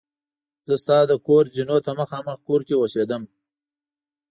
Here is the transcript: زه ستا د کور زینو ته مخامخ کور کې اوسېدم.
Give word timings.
زه 0.67 0.75
ستا 0.83 0.97
د 1.07 1.13
کور 1.27 1.43
زینو 1.55 1.77
ته 1.85 1.91
مخامخ 2.01 2.37
کور 2.47 2.61
کې 2.67 2.75
اوسېدم. 2.77 3.23